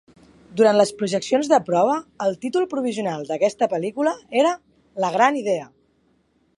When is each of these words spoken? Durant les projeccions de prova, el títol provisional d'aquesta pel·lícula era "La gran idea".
Durant 0.59 0.77
les 0.77 0.91
projeccions 1.01 1.49
de 1.51 1.59
prova, 1.67 1.97
el 2.27 2.33
títol 2.45 2.65
provisional 2.73 3.29
d'aquesta 3.33 3.69
pel·lícula 3.75 4.15
era 4.45 4.59
"La 5.05 5.13
gran 5.19 5.39
idea". 5.45 5.69